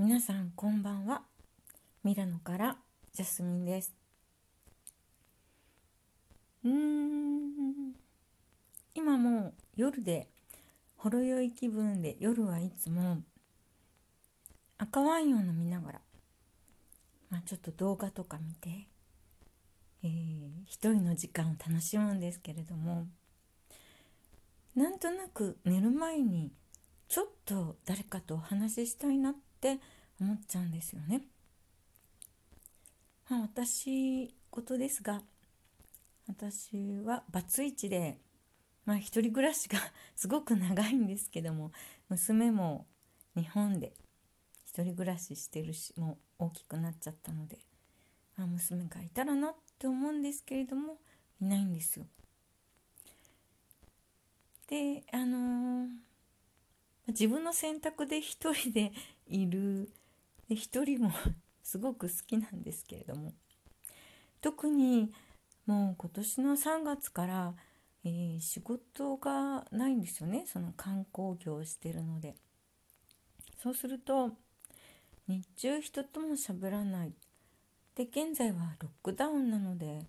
[0.00, 1.22] 皆さんこんばんは。
[2.04, 2.76] ミラノから
[3.12, 3.92] ジャスミンです。
[6.64, 7.94] うーん。
[8.94, 10.28] 今もう夜で
[10.98, 13.22] ほろ酔い気分で夜はいつも
[14.78, 16.00] 赤ワインを飲みながら、
[17.28, 18.86] まあ、ちょっと動画とか見て、
[20.04, 23.08] えー、一人の時間を楽しむんですけれども
[24.76, 26.52] なんとなく寝る前に
[27.08, 29.80] ちょっと誰かとお話ししたいなってって
[30.20, 31.22] 思っちゃうんですよね。
[33.28, 35.20] まあ、私事ですが
[36.28, 38.18] 私はバツイチで、
[38.86, 39.78] まあ、一人暮らしが
[40.16, 41.72] すごく長いんですけども
[42.08, 42.86] 娘も
[43.36, 43.92] 日本で
[44.64, 47.58] 一人暮らししてるしもう大きくなっちゃったので、
[48.36, 50.96] まあ、娘がいたらなって思うんですけれども
[51.40, 52.06] いないんですよ。
[54.68, 55.88] であのー、
[57.08, 58.92] 自分の選択で一人で
[59.28, 59.90] いる。
[60.48, 61.12] で一人も
[61.62, 63.32] すごく好きなんですけれども。
[64.40, 65.12] 特に
[65.66, 67.54] もう今年の3月から、
[68.04, 70.44] えー、仕事がないんですよね。
[70.46, 72.34] その観光業をしてるので。
[73.58, 74.36] そうすると
[75.26, 77.12] 日中人とも喋らない。
[77.94, 80.06] で現在はロックダウンなので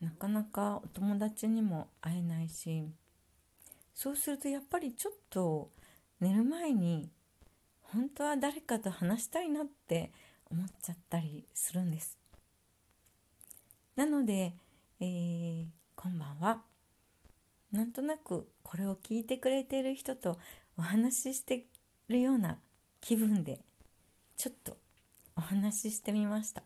[0.00, 2.90] なかなかお友達にも会えないし。
[3.96, 5.70] そうするとやっぱりちょっと
[6.20, 7.08] 寝る前に
[7.92, 10.12] 本当は誰かと話したいなって
[10.50, 12.18] 思っちゃったりするんです。
[13.94, 14.54] なので、
[15.00, 16.62] えー、こんばんは
[17.72, 20.38] なんとなくこれを聞いてくれている人と
[20.78, 21.66] お話しして
[22.08, 22.58] るような
[23.00, 23.60] 気分で
[24.36, 24.76] ちょっと
[25.36, 26.62] お話ししてみました。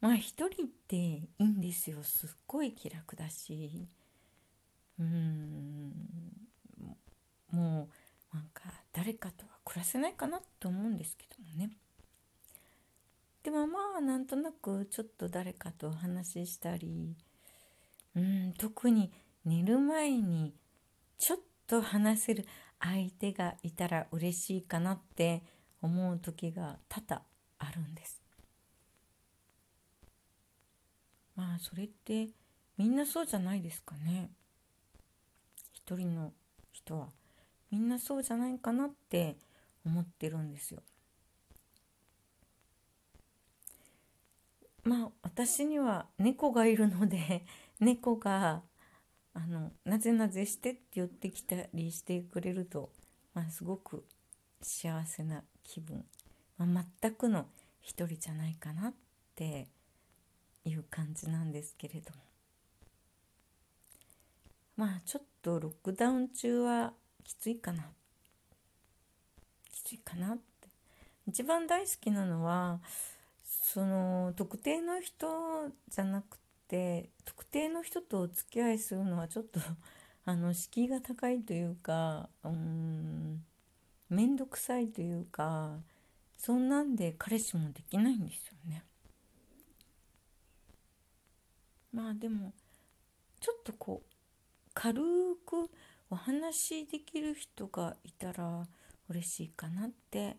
[0.00, 2.02] まあ一人っていいんですよ。
[2.02, 3.86] すっごい気楽だし。
[4.98, 5.92] うん。
[7.52, 7.88] も
[8.32, 11.70] うなんか誰かとは暮らせないかなと思うんですけどもね。
[13.42, 17.16] でもまあなんとなくちょっと誰かとお話ししたり
[18.14, 19.12] うん特に
[19.44, 20.54] 寝る前に
[21.18, 22.46] ちょっと話せる
[22.80, 25.42] 相手がいたら嬉しいかなって
[25.80, 27.22] 思う時が多々
[27.58, 28.22] あるんです。
[31.34, 32.28] まあそれって
[32.76, 34.30] みんなそうじゃないですかね。
[35.72, 36.32] 一人の
[36.72, 37.08] 人は。
[37.72, 39.36] みんなそうじゃないかなって
[39.84, 40.82] 思ってるんですよ。
[44.84, 47.46] まあ私には猫がいるので
[47.80, 48.62] 猫が
[49.32, 52.92] あのなぜなぜしてって言ってきたりしてくれると、
[53.32, 54.04] まあ、すごく
[54.60, 56.04] 幸せな気分、
[56.58, 57.48] まあ、全くの
[57.80, 58.94] 一人じゃないかなっ
[59.34, 59.68] て
[60.64, 62.22] いう感じなんですけれども
[64.76, 66.92] まあちょっとロックダウン中は
[67.24, 67.84] きついかな
[69.70, 70.68] きついかなって
[71.26, 72.80] 一番大好きなのは
[73.44, 76.38] その特定の人じゃなく
[76.68, 79.60] て特定の人とお付き合いするのはちょっと
[80.24, 83.44] あの敷居が高いというかうん
[84.08, 85.78] 面倒くさいというか
[86.36, 88.84] そんなんで彼氏もできないんですよね。
[91.92, 92.52] まあでも
[93.40, 94.12] ちょっとこう
[94.74, 95.02] 軽
[95.46, 95.70] く
[96.12, 98.66] お話できる人がいたら
[99.08, 100.36] 嬉しいかなって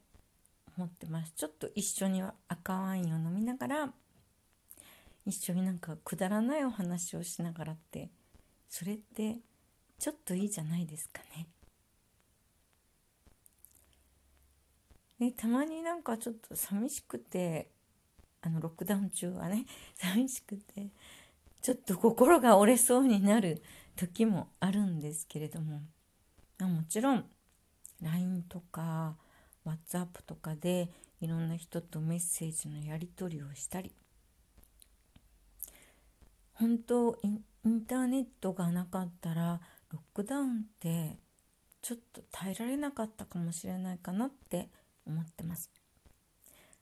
[0.78, 3.90] 思ってますちょっと一緒に赤ワインを飲みながら
[5.26, 8.12] 一緒になんかくだらないお話をしながらって
[8.70, 9.38] それって
[9.98, 11.48] ちょっといいじゃないですかね。
[15.18, 17.72] ねたまになんかちょっと寂しくて
[18.44, 20.90] あのロックダウン中はね寂しくて
[21.64, 23.64] ちょっと心が折れそうになる
[23.96, 25.82] 時もあるんですけれども
[26.60, 27.26] もちろん
[28.02, 29.16] LINE とか
[29.66, 30.90] WhatsApp とかで
[31.22, 33.94] いろんな人とメッセージのやり取りをしたり
[36.54, 39.62] 本当インターネットがなかったら
[39.92, 41.18] ロックダウンって
[41.82, 44.70] ちょっと耐えられなかったかもしれないかなって
[45.06, 45.70] 思ってます。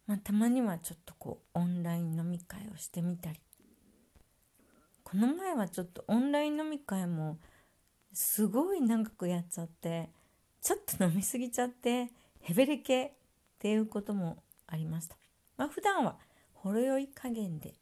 [0.08, 3.40] まあ、たまにはちょっとこうオンライン飲み会をしてみたり
[5.12, 7.38] この前はちょっとオンライン飲み会も
[8.14, 10.10] すごい長くやっちゃって
[10.62, 12.08] ちょっと飲みすぎちゃって
[12.40, 13.12] ヘベレケっ
[13.60, 15.18] ていうこともありました。
[15.58, 16.16] まあ、普段は
[16.54, 17.74] ほろ酔い加減で、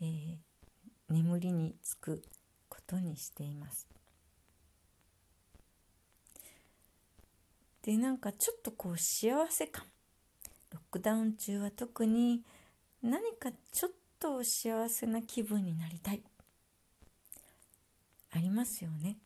[0.00, 0.36] えー、
[1.08, 2.20] 眠りにつく
[2.68, 3.86] ことにしています。
[7.82, 9.84] でなんかちょっとこう幸せ感
[10.72, 12.42] ロックダウン中は特に
[13.04, 16.22] 何かちょっと幸せな気分になりたい
[18.32, 19.18] ありますよね。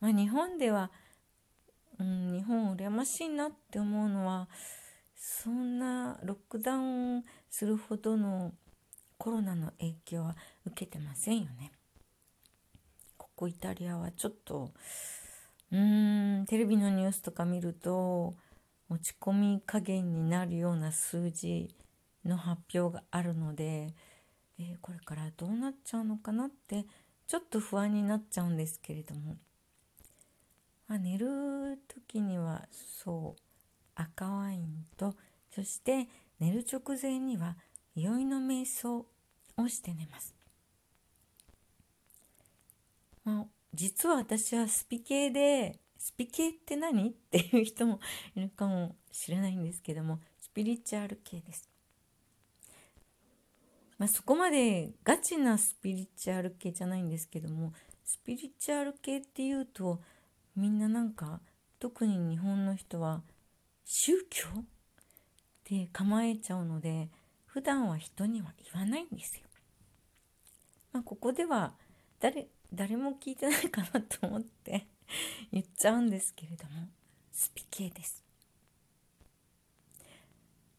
[0.00, 0.90] まあ、日本では、
[1.98, 4.48] うん、日本羨ましいなって思うのは
[5.16, 8.52] そんなロックダウンするほどの
[9.18, 11.72] コロナの影響は受けてませんよね。
[13.16, 14.72] ここイタリアはちょっと
[15.70, 18.34] うーんテレビのニュースとか見ると
[18.88, 21.74] 落ち込み加減になるような数字
[22.24, 23.94] の発表があるので、
[24.58, 26.86] えー、これからどうなっちゃうのかなって
[27.30, 29.36] ちょっと不安になっちゃうんですけれども、
[30.88, 33.42] まあ、寝る時にはそう
[33.94, 35.14] 赤ワインと
[35.54, 36.08] そして
[36.40, 37.56] 寝る直前には
[37.94, 39.06] 酔いの瞑想
[39.56, 40.34] をして寝ます。
[43.22, 47.10] まあ、実は私はスピ系でスピ系って何？
[47.10, 48.00] っていう人も
[48.34, 51.68] いるかもしれないんですけどもスピリチュアル系です。
[54.00, 60.00] まあ、そこまでガチなスピリチュアル系じゃないんですけどもスピリチュアル系っていうと
[60.56, 61.40] みんななんか
[61.78, 63.20] 特に日本の人は
[63.84, 64.64] 宗教っ
[65.64, 67.10] て構えちゃうので
[67.44, 69.42] 普段は人には言わないんですよ。
[70.92, 71.74] まあ、ここでは
[72.20, 74.86] 誰誰も聞いてないかなと思って
[75.52, 76.88] 言っちゃうんですけれども
[77.32, 78.24] スピ系です。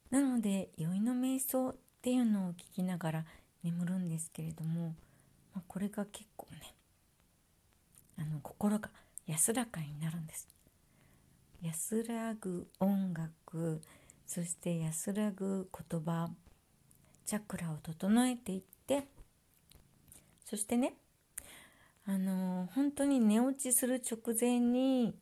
[0.10, 3.26] なので酔いの瞑想っていうのを聞きながら
[3.64, 4.96] 眠るんですけれども、
[5.54, 6.74] まあ、これが結構ね
[8.18, 8.90] あの心が
[9.28, 10.48] 安らかになるんです。
[11.62, 13.82] 安らぐ音楽
[14.26, 16.32] そして安らぐ言葉
[17.28, 19.06] チャクラを整えていって
[20.44, 20.96] そしてね
[22.08, 25.14] あの本当に寝落ちする直前に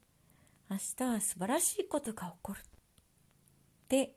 [0.70, 2.62] 明日は素晴らしいことが起こるっ
[3.90, 4.14] て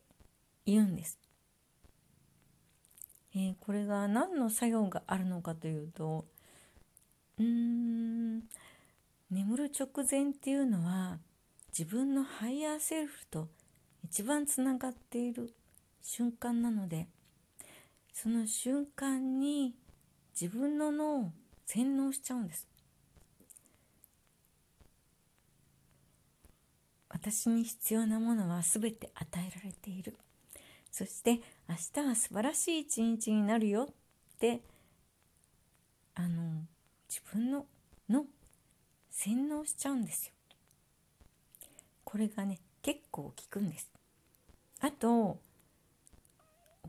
[0.64, 1.21] 言うんです。
[3.34, 6.26] えー、これが何の作用があるのかというと
[7.38, 8.42] うーん
[9.30, 11.18] 眠る直前っていうのは
[11.76, 13.48] 自分のハイヤーセルフと
[14.04, 15.54] 一番つながっている
[16.02, 17.08] 瞬間なので
[18.12, 19.74] その瞬間に
[20.38, 21.32] 自分の脳を
[21.64, 22.68] 洗脳しちゃうんです。
[27.08, 30.16] 私に必要なものは全て与えられている。
[30.92, 33.94] そして明日は素晴らしい一日になるよっ
[34.38, 34.60] て
[36.14, 36.66] あの
[37.08, 37.64] 自分の
[38.10, 38.26] の
[39.10, 40.32] 洗脳しちゃうんですよ。
[42.04, 43.90] これがね結構効くんです。
[44.80, 45.38] あと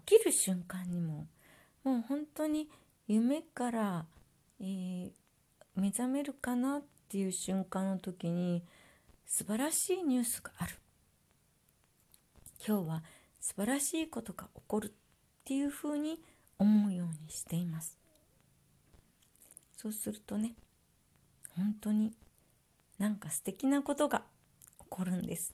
[0.05, 1.27] 起きる瞬間にも
[1.85, 2.67] もう本当に
[3.07, 4.05] 夢から、
[4.59, 5.11] えー、
[5.75, 8.63] 目覚めるかなっていう瞬間の時に
[9.25, 10.75] 素晴らしいニュースがある。
[12.65, 13.03] 今日は
[13.43, 14.91] 素晴らしいことが起こるっ
[15.43, 16.17] ていうふうに
[16.57, 17.99] 思うようにしています。
[19.75, 20.55] そうするとね
[21.57, 22.13] 本当に
[22.97, 24.23] なんか素敵なことが
[24.79, 25.53] 起こるんです。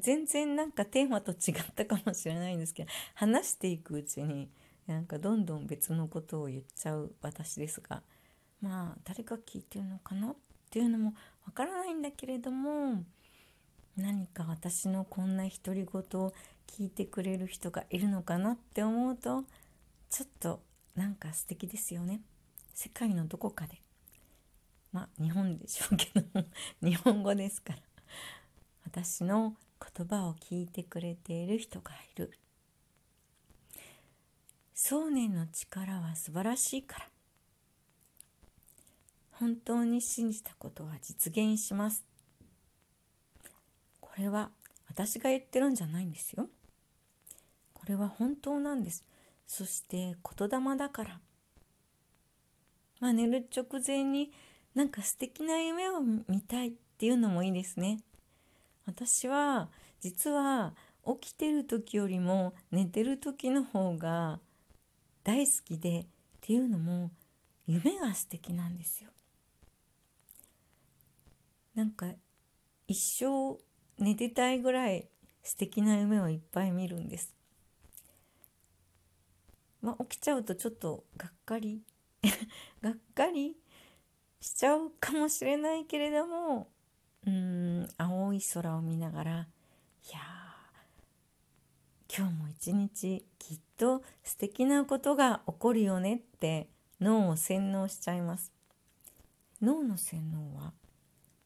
[0.00, 4.50] 全然なんかテーマと違ったかもしれないんですけど話していくうちに
[4.88, 8.02] なんかどんどん別のことを言っちゃう私ですが
[8.60, 10.36] まあ誰が聞いてるのかなっ
[10.70, 11.14] ていうのも
[11.46, 13.04] わからないんだけれども
[13.96, 16.32] 何か私のこんな独り言を
[16.66, 19.44] 聞いてくれる人がいるのかなって思うと
[20.08, 20.60] ちょっと
[20.94, 22.20] なんか素敵ですよね。
[22.74, 23.80] 世界のどこかで。
[24.92, 26.44] まあ日本でしょうけど
[26.82, 27.78] 日本語ですから。
[28.84, 29.56] 私の
[29.96, 32.32] 言葉を聞いてくれている人がいる。
[34.74, 37.08] 想念の力は素晴らしいから。
[39.32, 42.09] 本当に信じたことは実現します。
[44.20, 44.50] れは
[44.88, 46.48] 私が言ってるんじゃないんですよ。
[47.74, 49.04] これは本当なんです。
[49.46, 51.20] そして言霊だから。
[53.00, 54.30] まあ寝る直前に
[54.74, 58.00] なんか素敵な夢を見たいっていうのもいいですね。
[58.86, 59.68] 私は
[60.00, 60.74] 実は
[61.06, 64.38] 起きてる時よりも寝てる時の方が
[65.24, 66.06] 大好きでっ
[66.40, 67.10] ていうのも
[67.66, 69.10] 夢が素敵なんですよ。
[71.74, 72.06] なんか
[72.86, 73.58] 一生
[74.00, 75.08] 寝てたいぐらい
[75.42, 77.34] 素敵な夢をいっぱい見るんです。
[79.82, 81.82] まあ、起きちゃうとちょっとがっかり。
[82.82, 83.56] がっかり
[84.40, 86.68] しちゃうかもしれないけれども
[87.26, 90.20] うん青い空を見ながらいや
[92.14, 96.68] 今日も一日きっと素敵なことが起こるよねって
[97.00, 98.52] 脳を洗脳しちゃいます。
[99.62, 100.72] 脳の洗脳は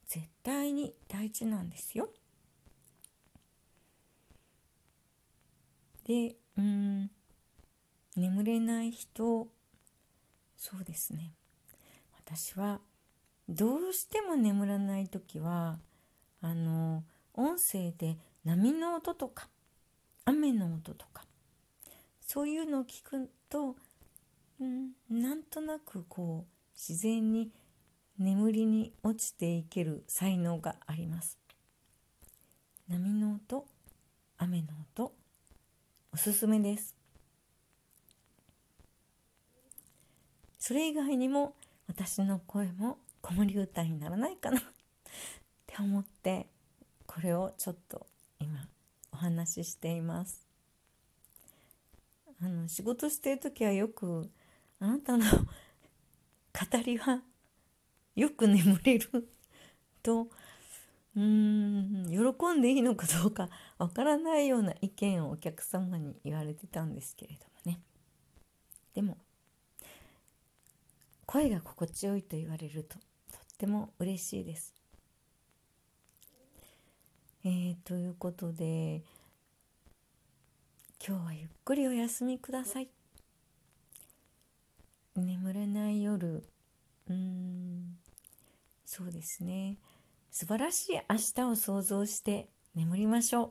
[0.06, 2.08] 絶対に大事なんですよ。
[6.04, 7.11] でうん
[8.16, 9.49] 眠れない人
[10.56, 11.32] そうですね。
[12.16, 12.80] 私は
[13.49, 15.78] どうしても眠らない時は
[16.40, 19.49] あの音声で波の音とか
[20.25, 21.25] 雨の音とか
[22.20, 23.76] そういうのを聞くと、
[24.61, 27.50] うん、なんとなくこう自然に
[28.18, 31.38] 眠りに落ちていける才能があります。
[32.88, 33.66] 波の音
[34.38, 35.12] 雨の音
[36.14, 36.94] おすすめです。
[40.61, 41.56] それ以外にも
[41.88, 44.61] 私の声も子守歌にならないかな。
[44.61, 44.62] っ
[45.66, 46.47] て思って
[47.04, 48.06] これをちょっと
[48.38, 48.61] 今
[49.11, 50.47] お話ししています。
[52.40, 54.30] あの仕事してる時はよく
[54.78, 55.49] あなたの 語
[56.87, 57.25] りは
[58.14, 59.28] よく眠れる
[60.00, 60.28] と
[61.16, 67.80] うーん喜んでいいのかどうかわからないような意見をお客様に言われてたんですけれどもね
[68.94, 69.16] でも
[71.26, 74.75] 声が心地よいと言われるととっても嬉しいです。
[77.44, 79.02] えー、ということで
[81.06, 82.88] 今日はゆっくりお休みください。
[85.16, 86.44] 眠れない夜
[87.09, 87.99] うん
[88.85, 89.78] そうですね
[90.34, 93.50] 素晴らしい明日を想像して眠りましょう。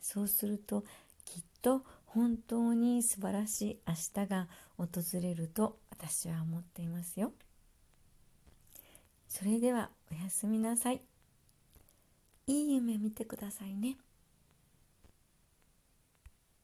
[0.00, 0.82] そうすると
[1.24, 4.88] きっと本当に素晴らしい明日が訪
[5.22, 7.30] れると私は思っていますよ。
[9.28, 11.00] それではおやすみなさい。
[12.48, 13.96] いい夢見てくださいね。